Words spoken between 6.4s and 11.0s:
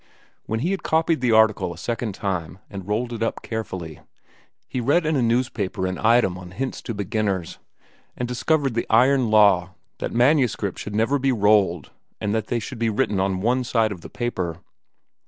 hints to beginners, and discovered the iron law that manuscripts should